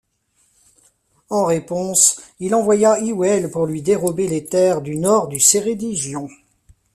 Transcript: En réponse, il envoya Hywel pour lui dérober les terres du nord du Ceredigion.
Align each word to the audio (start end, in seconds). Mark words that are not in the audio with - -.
En 1.29 1.45
réponse, 1.45 2.19
il 2.39 2.55
envoya 2.55 2.97
Hywel 2.97 3.51
pour 3.51 3.67
lui 3.67 3.83
dérober 3.83 4.27
les 4.27 4.43
terres 4.43 4.81
du 4.81 4.95
nord 4.97 5.27
du 5.27 5.39
Ceredigion. 5.39 6.27